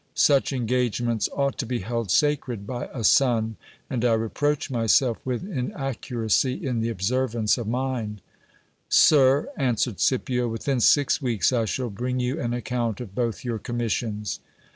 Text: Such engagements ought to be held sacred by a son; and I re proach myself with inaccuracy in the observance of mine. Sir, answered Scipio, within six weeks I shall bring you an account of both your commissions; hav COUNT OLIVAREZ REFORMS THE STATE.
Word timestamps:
Such 0.15 0.51
engagements 0.51 1.29
ought 1.31 1.59
to 1.59 1.65
be 1.67 1.81
held 1.81 2.09
sacred 2.09 2.65
by 2.65 2.89
a 2.91 3.03
son; 3.03 3.55
and 3.87 4.03
I 4.03 4.13
re 4.13 4.29
proach 4.29 4.71
myself 4.71 5.19
with 5.23 5.43
inaccuracy 5.43 6.53
in 6.65 6.79
the 6.81 6.89
observance 6.89 7.55
of 7.59 7.67
mine. 7.67 8.19
Sir, 8.89 9.47
answered 9.55 9.99
Scipio, 9.99 10.47
within 10.47 10.79
six 10.81 11.21
weeks 11.21 11.53
I 11.53 11.65
shall 11.65 11.91
bring 11.91 12.19
you 12.19 12.41
an 12.41 12.51
account 12.51 12.99
of 12.99 13.13
both 13.13 13.45
your 13.45 13.59
commissions; 13.59 13.97
hav 14.01 14.05
COUNT 14.07 14.17
OLIVAREZ 14.17 14.39
REFORMS 14.39 14.39
THE 14.39 14.41
STATE. 14.41 14.69